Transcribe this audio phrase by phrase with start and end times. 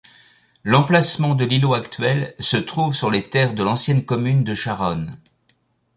[0.63, 5.15] L'emplacement de l'îlot actuel se trouve sur les terres de l'ancienne commune de Charonne.